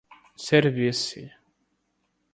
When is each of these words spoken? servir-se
servir-se 0.45 1.23